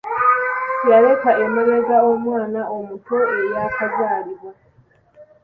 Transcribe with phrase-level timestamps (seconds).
[0.89, 4.51] Yaleka emabega omwana omuto eyakazaalibwa.